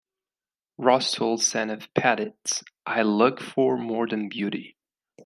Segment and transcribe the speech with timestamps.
[0.79, 4.75] Rolston said of Patitz: I look for more than beauty.